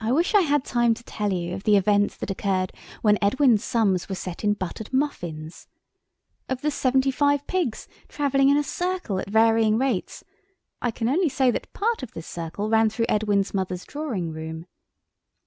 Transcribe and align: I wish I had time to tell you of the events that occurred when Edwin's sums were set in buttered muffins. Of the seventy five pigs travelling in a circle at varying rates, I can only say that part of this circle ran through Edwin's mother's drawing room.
I 0.00 0.12
wish 0.12 0.34
I 0.34 0.40
had 0.40 0.64
time 0.64 0.94
to 0.94 1.04
tell 1.04 1.30
you 1.30 1.52
of 1.52 1.64
the 1.64 1.76
events 1.76 2.16
that 2.16 2.30
occurred 2.30 2.72
when 3.02 3.18
Edwin's 3.20 3.62
sums 3.62 4.08
were 4.08 4.14
set 4.14 4.42
in 4.44 4.54
buttered 4.54 4.94
muffins. 4.94 5.68
Of 6.48 6.62
the 6.62 6.70
seventy 6.70 7.10
five 7.10 7.46
pigs 7.46 7.86
travelling 8.08 8.48
in 8.48 8.56
a 8.56 8.62
circle 8.62 9.18
at 9.18 9.28
varying 9.28 9.76
rates, 9.76 10.24
I 10.80 10.90
can 10.90 11.06
only 11.06 11.28
say 11.28 11.50
that 11.50 11.70
part 11.74 12.02
of 12.02 12.12
this 12.12 12.26
circle 12.26 12.70
ran 12.70 12.88
through 12.88 13.04
Edwin's 13.10 13.52
mother's 13.52 13.84
drawing 13.84 14.32
room. 14.32 14.64